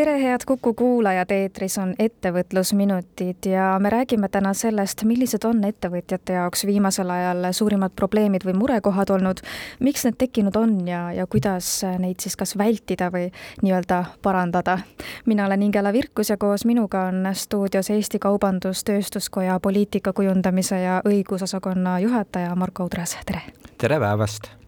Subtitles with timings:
[0.00, 6.38] tere, head Kuku kuulajad, eetris on ettevõtlusminutid ja me räägime täna sellest, millised on ettevõtjate
[6.38, 9.42] jaoks viimasel ajal suurimad probleemid või murekohad olnud,
[9.84, 13.26] miks need tekkinud on ja, ja kuidas neid siis kas vältida või
[13.60, 14.78] nii-öelda parandada.
[15.26, 21.98] mina olen Ingela Virkus ja koos minuga on stuudios Eesti Kaubandus-Tööstuskoja poliitika kujundamise ja õigusosakonna
[21.98, 23.42] juhataja Marko Udras, tere!
[23.78, 24.59] tere päevast!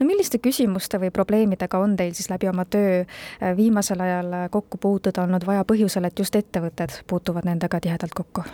[0.00, 4.46] No milliste küsimuste või probleemidega on teil siis läbi oma töö äh, viimasel ajal äh,
[4.50, 8.44] kokku puutuda olnud vaja põhjusel, et just ettevõtted puutuvad nendega tihedalt kokku?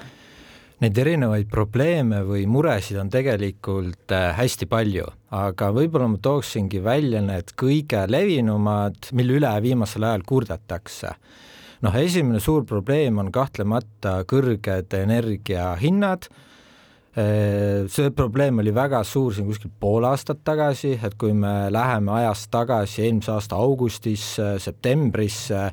[0.80, 7.20] Neid erinevaid probleeme või muresid on tegelikult äh, hästi palju, aga võib-olla ma tooksingi välja
[7.20, 11.12] need kõige levinumad, mille üle viimasel ajal kurdetakse.
[11.80, 16.29] noh, esimene suur probleem on kahtlemata kõrged energiahinnad
[17.11, 22.45] see probleem oli väga suur siin kuskil pool aastat tagasi, et kui me läheme ajas
[22.53, 25.65] tagasi eelmise aasta augustisse, septembrisse,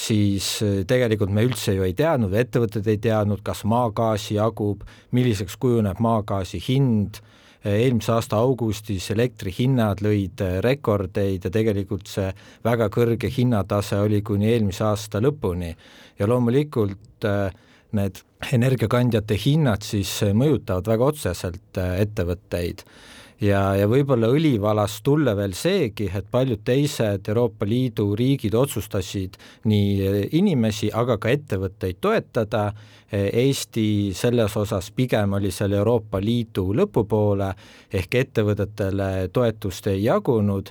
[0.00, 4.86] siis äh, tegelikult me üldse ju ei teadnud, ettevõtted ei teadnud, kas maagaasi jagub,
[5.16, 7.20] milliseks kujuneb maagaasi hind,
[7.60, 12.30] äh, eelmise aasta augustis elektrihinnad lõid rekordeid ja tegelikult see
[12.64, 15.74] väga kõrge hinnatase oli kuni eelmise aasta lõpuni.
[16.18, 17.50] Ja loomulikult äh,
[17.96, 18.20] need
[18.52, 22.84] energiakandjate hinnad siis mõjutavad väga otseselt äh, ettevõtteid
[23.44, 29.38] ja, ja võib-olla õlivalast tulla veel seegi, et paljud teised Euroopa Liidu riigid otsustasid
[29.70, 32.70] nii äh, inimesi, aga ka ettevõtteid toetada.
[33.10, 37.48] Eesti selles osas pigem oli seal Euroopa Liidu lõpupoole
[37.98, 40.70] ehk ettevõtetele toetust ei jagunud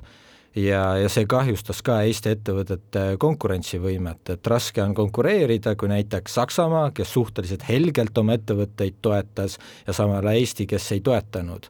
[0.55, 6.91] ja, ja see kahjustas ka Eesti ettevõtete konkurentsivõimet, et raske on konkureerida, kui näiteks Saksamaa,
[6.95, 11.69] kes suhteliselt helgelt oma ettevõtteid toetas, ja samal ajal Eesti, kes ei toetanud.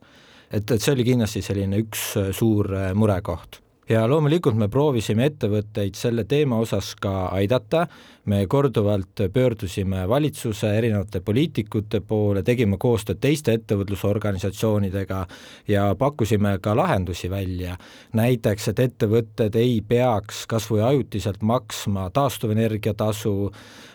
[0.52, 6.24] et, et see oli kindlasti selline üks suur murekoht ja loomulikult me proovisime ettevõtteid selle
[6.30, 7.88] teema osas ka aidata,
[8.30, 15.24] me korduvalt pöördusime valitsuse erinevate poliitikute poole, tegime koostööd teiste ettevõtlusorganisatsioonidega
[15.68, 17.78] ja pakkusime ka lahendusi välja.
[18.14, 23.52] näiteks, et ettevõtted ei peaks kas või ajutiselt maksma taastuvenergia tasu,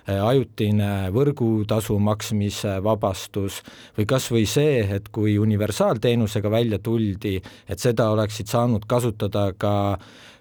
[0.06, 3.62] ajutine võrgutasu maksmise vabastus
[3.96, 7.38] või kas või see, et kui universaalteenusega välja tuldi,
[7.68, 9.74] et seda oleksid saanud kasutada ka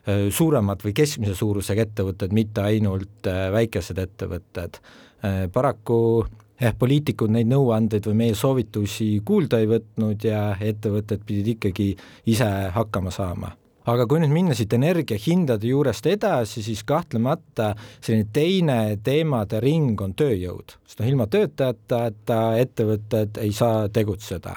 [0.04, 4.82] Äh, suuremad või keskmise suurusega ettevõtted, mitte ainult äh, väikesed ettevõtted.
[5.24, 6.00] Äh, paraku
[6.60, 11.94] jah, poliitikud neid nõuandeid või meie soovitusi kuulda ei võtnud ja ettevõtted pidid ikkagi
[12.36, 13.56] ise hakkama saama
[13.90, 20.16] aga kui nüüd minna siit energiahindade juurest edasi, siis kahtlemata selline teine teemade ring on
[20.18, 24.56] tööjõud, sest noh, ilma töötajata ettevõtted ei saa tegutseda.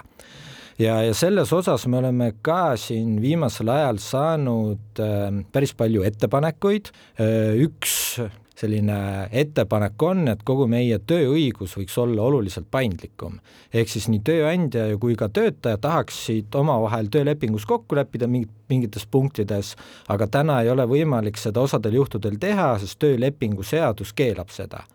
[0.77, 6.91] Ja, ja selles osas me oleme ka siin viimasel ajal saanud äh, päris palju ettepanekuid.
[7.17, 8.19] Äh,, üks
[8.57, 13.39] selline ettepanek on, et kogu meie tööõigus võiks olla oluliselt paindlikum.
[13.73, 19.77] ehk siis nii tööandja kui ka töötaja tahaksid omavahel töölepingus kokku leppida mingit, mingites punktides,
[20.09, 24.87] aga täna ei ole võimalik seda osadel juhtudel teha, sest töölepingu seadus keelab seda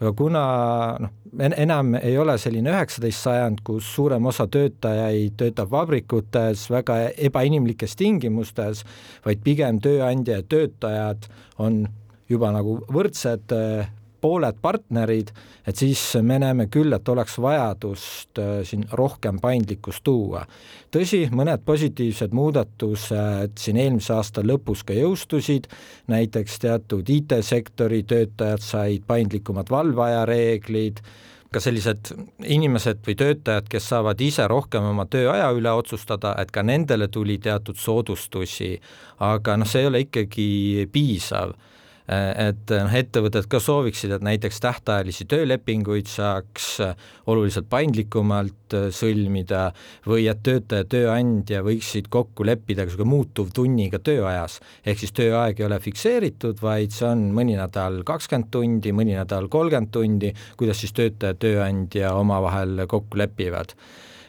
[0.00, 0.42] aga kuna
[1.04, 6.96] noh, enam ei ole selline üheksateist sajand, kus suurem osa töötajaid töötab vabrikutes väga
[7.28, 8.84] ebainimlikes tingimustes,
[9.26, 11.28] vaid pigem tööandja ja töötajad
[11.60, 11.82] on
[12.30, 13.52] juba nagu võrdsed
[14.20, 15.30] pooled partnerid,
[15.66, 20.44] et siis me näeme küll, et oleks vajadust äh, siin rohkem paindlikkust tuua.
[20.92, 25.70] tõsi, mõned positiivsed muudatused siin eelmise aasta lõpus ka jõustusid,
[26.10, 31.00] näiteks teatud IT-sektori töötajad said paindlikumad valveaja reeglid,
[31.50, 32.12] ka sellised
[32.46, 37.40] inimesed või töötajad, kes saavad ise rohkem oma tööaja üle otsustada, et ka nendele tuli
[37.42, 38.76] teatud soodustusi,
[39.18, 40.50] aga noh, see ei ole ikkagi
[40.92, 41.69] piisav Äh,
[42.10, 49.68] et noh, ettevõtted ka sooviksid, et näiteks tähtajalisi töölepinguid saaks äh, oluliselt paindlikumalt äh, sõlmida
[50.08, 54.58] või et töötaja, tööandja võiksid kokku leppida ka niisugune muutuvtunniga tööajas.
[54.84, 59.46] ehk siis tööaeg ei ole fikseeritud, vaid see on mõni nädal kakskümmend tundi, mõni nädal
[59.48, 63.76] kolmkümmend tundi, kuidas siis töötaja, tööandja omavahel kokku lepivad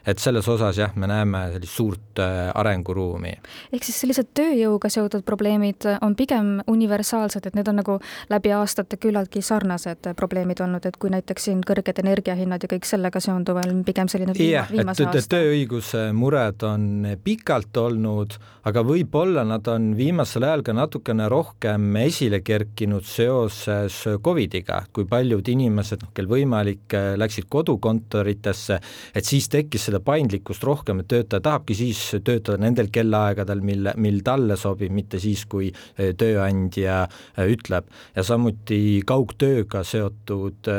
[0.05, 2.21] et selles osas jah, me näeme sellist suurt
[2.55, 3.33] arenguruumi.
[3.73, 7.97] ehk siis sellised tööjõuga seotud probleemid on pigem universaalsed, et need on nagu
[8.29, 13.21] läbi aastate küllaltki sarnased probleemid olnud, et kui näiteks siin kõrged energiahinnad ja kõik sellega
[13.23, 18.37] seonduv on pigem selline jah, et tööõiguse mured on pikalt olnud,
[18.67, 25.47] aga võib-olla nad on viimasel ajal ka natukene rohkem esile kerkinud seoses Covidiga, kui paljud
[25.53, 28.79] inimesed, noh, kel võimalik, läksid kodukontoritesse,
[29.15, 34.21] et siis tekkis seda paindlikkust rohkem, et töötaja tahabki siis töötada nendel kellaaegadel, mil, mil
[34.25, 37.03] talle sobib, mitte siis, kui tööandja
[37.51, 37.89] ütleb.
[38.15, 40.69] ja samuti kaugtööga seotud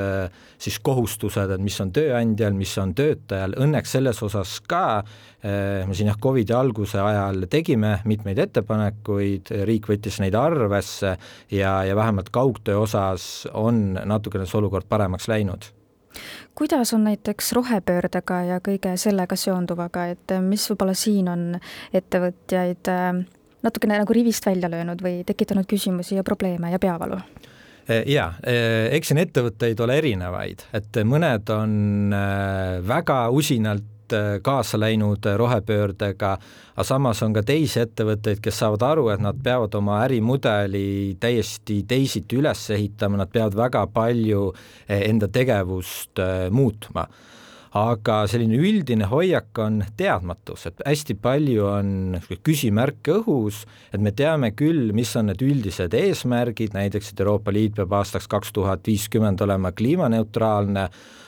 [0.62, 5.03] siis kohustused, et mis on tööandjal, mis on töötajal, õnneks selles osas ka
[5.43, 11.17] me siin jah, Covidi alguse ajal tegime mitmeid ettepanekuid, riik võttis neid arvesse
[11.50, 15.73] ja, ja vähemalt kaugtöö osas on natukene see olukord paremaks läinud
[16.55, 21.47] kuidas on näiteks rohepöördega ja kõige sellega seonduvaga, et mis võib-olla siin on
[21.94, 23.23] ettevõtjaid äh,
[23.62, 27.20] natukene nagu rivist välja löönud või tekitanud küsimusi ja probleeme ja peavalu?
[27.91, 28.32] Äh, jaa,
[28.94, 32.15] eks siin ettevõtteid ole erinevaid, et mõned on
[32.87, 33.92] väga usinalt
[34.43, 36.32] kaasa läinud äh, rohepöördega,
[36.75, 41.82] aga samas on ka teisi ettevõtteid, kes saavad aru, et nad peavad oma ärimudeli täiesti
[41.88, 47.06] teisiti üles ehitama, nad peavad väga palju äh, enda tegevust muutma.
[47.72, 54.50] Aga selline üldine hoiak on teadmatus, et hästi palju on küsimärke õhus, et me teame
[54.52, 59.40] küll, mis on need üldised eesmärgid, näiteks et Euroopa Liit peab aastaks kaks tuhat viiskümmend
[59.40, 60.84] olema kliimaneutraalne,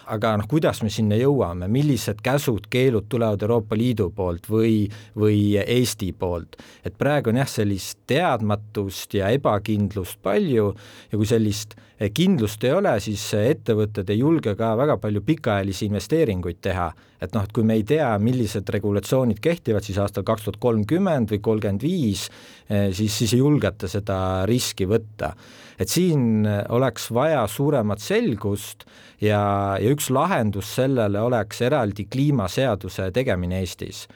[0.07, 4.85] aga noh, kuidas me sinna jõuame, millised käsud-keelud tulevad Euroopa Liidu poolt või,
[5.19, 6.57] või Eesti poolt.
[6.85, 10.75] et praegu on jah, sellist teadmatust ja ebakindlust palju
[11.11, 11.77] ja kui sellist
[12.15, 16.93] kindlust ei ole, siis ettevõtted ei julge ka väga palju pikaajalisi investeeringuid teha.
[17.21, 21.31] et noh, et kui me ei tea, millised regulatsioonid kehtivad siis aastal kaks tuhat kolmkümmend
[21.33, 22.29] või kolmkümmend viis,
[22.69, 25.33] eh, siis, siis ei julgeta seda riski võtta
[25.79, 28.85] et siin oleks vaja suuremat selgust
[29.21, 34.07] ja, ja üks lahendus sellele oleks eraldi kliimaseaduse tegemine Eestis.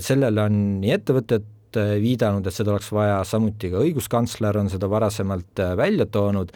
[0.00, 1.52] sellele on nii ettevõtted
[2.00, 6.52] viidanud, et seda oleks vaja, samuti ka õiguskantsler on seda varasemalt välja toonud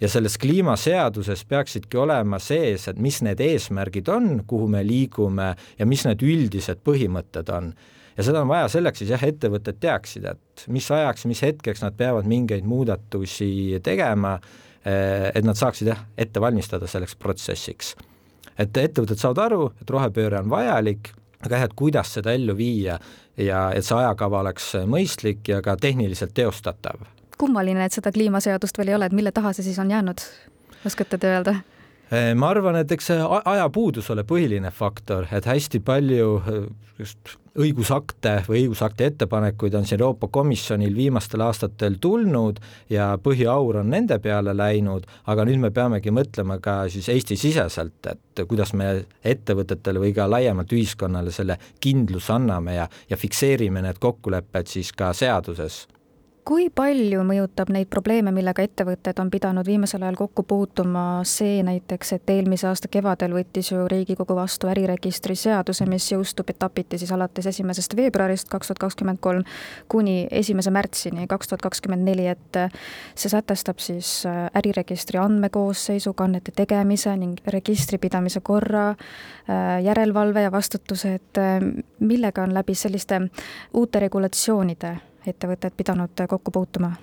[0.00, 5.86] ja selles kliimaseaduses peaksidki olema sees, et mis need eesmärgid on, kuhu me liigume ja
[5.86, 7.72] mis need üldised põhimõtted on
[8.18, 11.96] ja seda on vaja selleks siis jah, ettevõtted teaksid, et mis ajaks, mis hetkeks nad
[11.98, 14.38] peavad mingeid muudatusi tegema,
[14.84, 17.94] eh, et nad saaksid jah, ette valmistada selleks protsessiks.
[18.58, 21.12] et ettevõtted saavad aru, et rohepööre on vajalik,
[21.46, 22.98] aga jah, et kuidas seda ellu viia
[23.36, 27.06] ja et see ajakava oleks mõistlik ja ka tehniliselt teostatav.
[27.38, 30.24] kummaline, et seda kliimaseadust veel ei ole, et mille taha see siis on jäänud,
[30.86, 31.54] oskate te öelda?
[32.08, 36.62] Eh, ma arvan, et eks see ajapuudus ole põhiline faktor, et hästi palju eh,
[36.96, 43.92] just õigusakte või õigusakti ettepanekuid on siin Euroopa Komisjonil viimastel aastatel tulnud ja põhiaur on
[43.92, 48.88] nende peale läinud, aga nüüd me peamegi mõtlema ka siis Eesti-siseselt, et kuidas me
[49.20, 55.12] ettevõtetele või ka laiemalt ühiskonnale selle kindluse anname ja, ja fikseerime need kokkulepped siis ka
[55.12, 55.84] seaduses
[56.48, 62.14] kui palju mõjutab neid probleeme, millega ettevõtted on pidanud viimasel ajal kokku puutuma, see näiteks,
[62.16, 67.50] et eelmise aasta kevadel võttis ju Riigikogu vastu äriregistri seaduse, mis jõustub etapiti siis alates
[67.50, 69.44] esimesest veebruarist kaks tuhat kakskümmend kolm
[69.92, 72.60] kuni esimese märtsini kaks tuhat kakskümmend neli, et
[73.12, 80.54] see sätestab siis äh, äriregistri andmekoosseisu, kannete tegemise ning registri pidamise korra, äh, järelevalve ja
[80.54, 81.60] vastutuse, et äh,
[82.00, 83.20] millega on läbi selliste
[83.76, 84.96] uute regulatsioonide
[85.26, 86.94] ettevõtted pidanud kokku puutuma?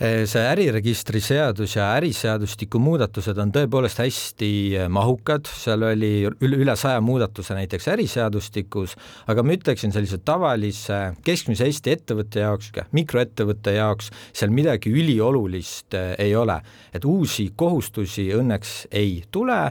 [0.00, 4.48] see äriregistri seadus ja äriseadustiku muudatused on tõepoolest hästi
[4.88, 8.96] mahukad, seal oli üle saja muudatuse näiteks äriseadustikus,
[9.28, 16.14] aga ma ütleksin sellise tavalise keskmise Eesti ettevõtte jaoks, mikroettevõtte jaoks seal midagi üliolulist eh,
[16.24, 16.56] ei ole,
[16.96, 19.66] et uusi kohustusi õnneks ei tule,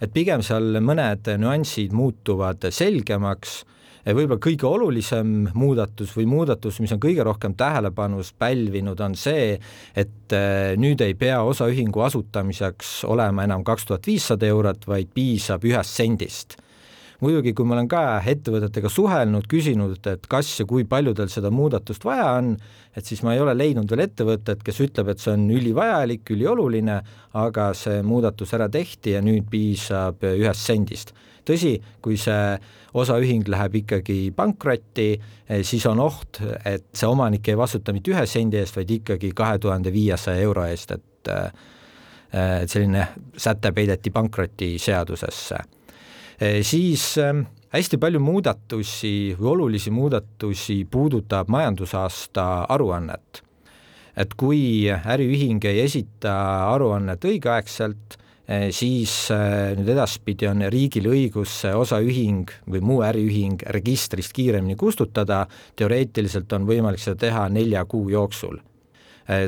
[0.00, 3.60] et pigem seal mõned nüansid muutuvad selgemaks
[4.14, 9.56] võib-olla kõige olulisem muudatus või muudatus, mis on kõige rohkem tähelepanust pälvinud, on see,
[9.96, 15.66] et äh, nüüd ei pea osaühingu asutamiseks olema enam kaks tuhat viissada eurot, vaid piisab
[15.66, 16.60] ühest sendist
[17.22, 21.52] muidugi, kui ma olen ka ettevõtetega suhelnud, küsinud, et kas ja kui palju teil seda
[21.54, 22.54] muudatust vaja on,
[22.96, 27.00] et siis ma ei ole leidnud veel ettevõtet, kes ütleb, et see on ülivajalik, ülioluline,
[27.36, 32.56] aga see muudatus ära tehti ja nüüd piisab ühest sendist tõsi, kui see
[32.96, 35.08] osaühing läheb ikkagi pankrotti,
[35.48, 39.32] eh, siis on oht, et see omanik ei vastuta mitte ühe sendi eest, vaid ikkagi
[39.36, 41.50] kahe tuhande viiesaja euro eest, et eh,
[42.36, 43.04] et selline
[43.38, 45.60] säte peideti pankrotiseadusesse.
[46.36, 47.14] Siis
[47.76, 53.42] hästi palju muudatusi või olulisi muudatusi puudutab majandusaasta aruannet.
[54.16, 56.32] et kui äriühing ei esita
[56.72, 58.16] aruannet õigeaegselt,
[58.48, 64.76] eh, siis eh, nüüd edaspidi on riigil õigus see osaühing või muu äriühing registrist kiiremini
[64.76, 65.42] kustutada,
[65.76, 68.56] teoreetiliselt on võimalik seda teha nelja kuu jooksul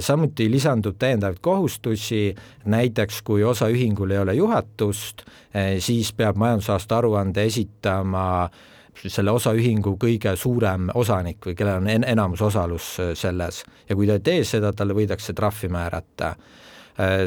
[0.01, 5.23] samuti lisandub täiendavaid kohustusi, näiteks kui osaühingul ei ole juhatust,
[5.79, 8.51] siis peab majandusaasta aruande esitama
[9.07, 13.63] selle osaühingu kõige suurem osanik või kellel on en enamusosalus äh, selles.
[13.89, 16.33] Ja kui ta ei tee seda, talle võidakse trahvi määrata.
[16.35, 16.68] äh,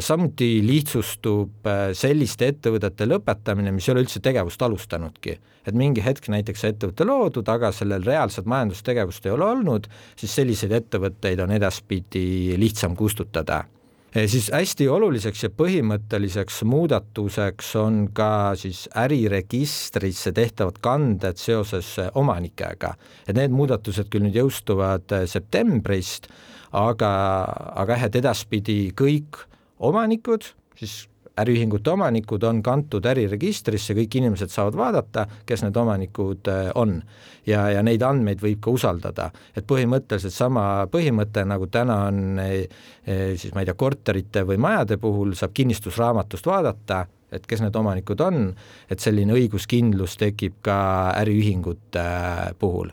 [0.04, 5.38] samuti lihtsustub äh, selliste ettevõtete lõpetamine, mis ei ole üldse tegevust alustanudki.
[5.66, 9.88] et mingi hetk näiteks ettevõte loodud, aga sellel reaalset majandustegevust ei ole olnud,
[10.18, 13.64] siis selliseid ettevõtteid on edaspidi lihtsam kustutada
[14.12, 22.94] siis hästi oluliseks ja põhimõtteliseks muudatuseks on ka siis äriregistrisse tehtavad kanded seoses omanikega.
[23.28, 26.28] et need muudatused küll nüüd jõustuvad septembrist,
[26.72, 27.14] aga,
[27.76, 29.46] aga jah, et edaspidi kõik
[29.82, 30.46] omanikud,
[30.78, 31.06] siis
[31.40, 37.00] äriühingute omanikud on kantud äriregistrisse, kõik inimesed saavad vaadata, kes need omanikud äh, on.
[37.48, 42.54] ja, ja neid andmeid võib ka usaldada, et põhimõtteliselt sama põhimõte, nagu täna on äh,
[43.08, 47.76] äh, siis ma ei tea, korterite või majade puhul saab kinnistusraamatust vaadata, et kes need
[47.76, 48.50] omanikud on,
[48.92, 50.80] et selline õiguskindlus tekib ka
[51.22, 52.08] äriühingute
[52.60, 52.92] puhul.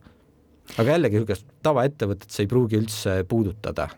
[0.78, 3.88] aga jällegi, niisugust tavaettevõtet see ei pruugi üldse puudutada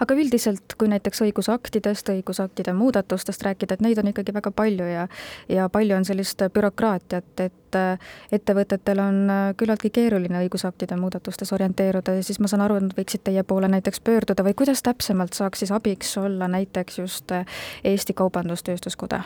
[0.00, 5.06] aga üldiselt, kui näiteks õigusaktidest, õigusaktide muudatustest rääkida, et neid on ikkagi väga palju ja
[5.48, 12.16] ja palju on sellist bürokraatiat, et äh, ettevõtetel on äh, küllaltki keeruline õigusaktide muudatustes orienteeruda
[12.18, 15.36] ja siis ma saan aru, et nad võiksid teie poole näiteks pöörduda või kuidas täpsemalt
[15.38, 17.46] saaks siis abiks olla näiteks just äh,
[17.84, 19.24] Eesti Kaubandus-Tööstuskoda?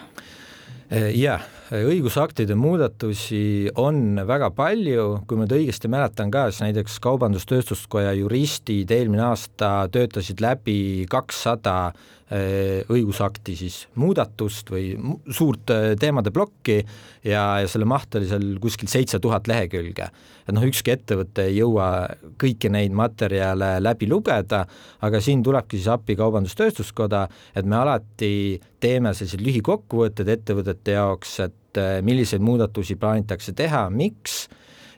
[0.90, 6.96] Eh, jah, õigusaktide muudatusi on väga palju, kui ma nüüd õigesti mäletan ka, siis näiteks
[7.04, 11.92] Kaubandus-Tööstuskoja juristid eelmine aasta töötasid läbi kakssada
[12.26, 14.96] eh, õigusakti siis muudatust või
[15.30, 20.10] suurt eh, teemade plokki ja, ja selle maht oli seal kuskil seitse tuhat lehekülge.
[20.48, 22.08] et noh, ükski ettevõte ei jõua
[22.40, 24.64] kõiki neid materjale läbi lugeda,
[25.06, 31.80] aga siin tulebki siis appi Kaubandus-Tööstuskoda, et me alati teeme sellised lühikokkuvõtted ettevõtete jaoks, et
[31.80, 34.46] eh, milliseid muudatusi plaanitakse teha, miks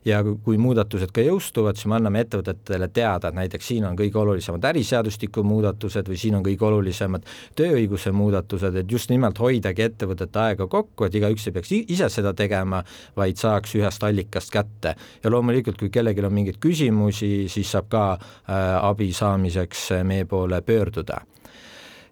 [0.05, 4.19] ja kui muudatused ka jõustuvad, siis me anname ettevõtetele teada, et näiteks siin on kõige
[4.19, 7.27] olulisemad äriseadustiku muudatused või siin on kõige olulisemad
[7.59, 12.35] tööõiguse muudatused, et just nimelt hoidagi ettevõtete aega kokku, et igaüks ei peaks ise seda
[12.35, 12.83] tegema,
[13.17, 14.95] vaid saaks ühest allikast kätte.
[15.23, 20.63] ja loomulikult, kui kellelgi on mingeid küsimusi, siis saab ka äh, abi saamiseks meie poole
[20.63, 21.23] pöörduda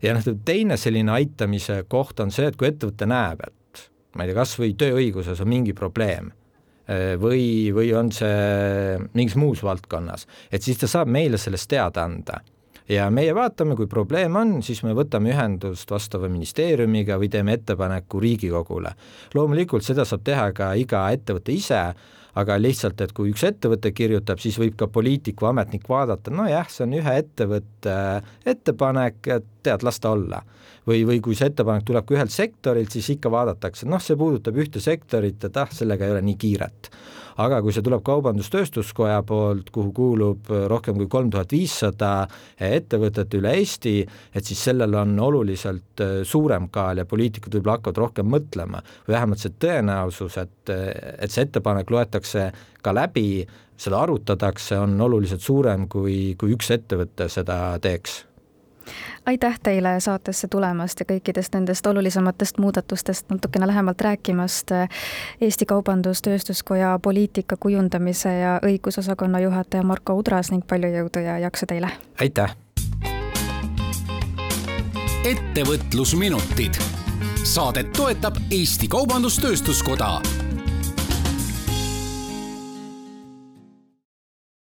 [0.02, 3.54] ja noh, teine selline aitamise koht on see, et kui ettevõte näeb, et
[4.14, 6.30] ma ei tea, kas või tööõiguses on mingi probleem
[6.86, 12.06] eh, või, või on see mingis muus valdkonnas, et siis ta saab meile sellest teada
[12.06, 12.40] anda
[12.90, 18.20] ja meie vaatame, kui probleem on, siis me võtame ühendust vastava ministeeriumiga või teeme ettepaneku
[18.22, 18.94] Riigikogule.
[19.34, 21.82] loomulikult seda saab teha ka iga ettevõte ise,
[22.38, 26.68] aga lihtsalt, et kui üks ettevõte kirjutab, siis võib ka poliitik või ametnik vaadata, nojah,
[26.70, 27.94] see on ühe ettevõtte
[28.48, 30.42] ettepanek, et tead, las ta olla.
[30.86, 34.56] või, või kui see ettepanek tuleb ka ühelt sektorilt, siis ikka vaadatakse, noh, see puudutab
[34.56, 36.90] ühte sektorit, et ah, sellega ei ole nii kiiret
[37.40, 42.12] aga kui see tuleb Kaubandus-Tööstuskoja poolt, kuhu kuulub rohkem kui kolm tuhat viissada
[42.60, 43.94] ettevõtet üle Eesti,
[44.34, 48.82] et siis sellel on oluliselt äh, suurem kaal ja poliitikud võib-olla hakkavad rohkem mõtlema.
[49.06, 52.50] Või vähemalt see tõenäosus, et, et see ettepanek loetakse
[52.84, 53.44] ka läbi,
[53.80, 58.24] seda arutatakse, on oluliselt suurem, kui, kui üks ettevõte seda teeks
[59.26, 64.70] aitäh teile saatesse tulemast ja kõikidest nendest olulisematest muudatustest natukene lähemalt rääkimast.
[65.40, 71.90] Eesti Kaubandus-Tööstuskoja poliitika kujundamise ja õigusosakonna juhataja Marko Udras ning palju jõudu ja jaksu teile!
[72.20, 72.56] aitäh!
[75.24, 76.80] ettevõtlusminutid.
[77.44, 80.39] saadet toetab Eesti Kaubandus-Tööstuskoda